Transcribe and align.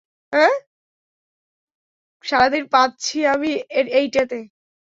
সারাদিন, 2.23 2.63
পাদছি 2.67 3.17
আমি 3.25 3.51
এইটাতে। 3.95 4.39